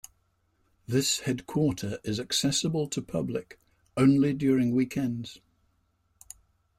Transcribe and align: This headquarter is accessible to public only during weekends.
This 0.87 1.19
headquarter 1.19 1.99
is 2.03 2.19
accessible 2.19 2.87
to 2.87 3.03
public 3.03 3.59
only 3.95 4.33
during 4.33 4.71
weekends. 4.73 5.39